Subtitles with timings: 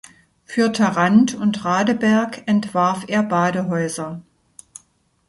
[0.45, 4.23] Für Tharandt und Radeberg entwarf er Badehäuser.